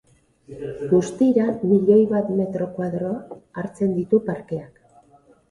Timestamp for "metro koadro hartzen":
2.39-3.95